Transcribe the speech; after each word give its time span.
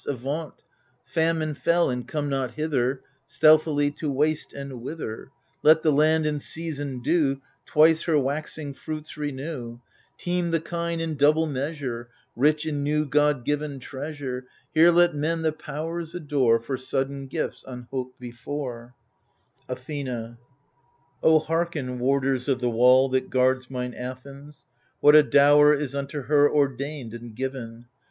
Avaunt, 0.07 0.63
Famine 1.03 1.53
fell, 1.53 1.91
and 1.91 2.07
come 2.07 2.27
not 2.27 2.53
hither 2.53 3.03
Stealthily 3.27 3.91
to 3.91 4.09
waste 4.11 4.51
and 4.51 4.81
wither 4.81 5.25
1 5.61 5.61
Let 5.61 5.81
the 5.83 5.91
land, 5.91 6.25
in 6.25 6.39
season 6.39 7.03
due. 7.03 7.39
Twice 7.67 8.01
her 8.05 8.17
waxing 8.17 8.73
fruits 8.73 9.15
renew; 9.15 9.77
Teem 10.17 10.49
the 10.49 10.59
kine 10.59 10.99
in 10.99 11.13
double 11.17 11.45
measure; 11.45 12.09
Rich 12.35 12.65
in 12.65 12.81
new 12.81 13.05
god 13.05 13.45
given 13.45 13.77
treasure; 13.77 14.47
Here 14.73 14.89
let 14.89 15.13
men 15.13 15.43
the 15.43 15.51
powers 15.53 16.15
adore 16.15 16.59
For 16.59 16.77
sudden 16.77 17.27
gifts 17.27 17.63
unhoped 17.63 18.17
before 18.19 18.95
1 19.67 19.77
Athena 19.77 20.39
O 21.21 21.37
hearken, 21.37 21.99
warders 21.99 22.47
of 22.47 22.59
the 22.59 22.71
wall 22.71 23.07
That 23.09 23.29
guards 23.29 23.69
mine 23.69 23.93
Athens, 23.93 24.65
what 24.99 25.15
a 25.15 25.21
dower 25.21 25.75
Is 25.75 25.93
unto 25.93 26.23
her 26.23 26.49
ordained 26.49 27.13
and 27.13 27.35
given 27.35 27.85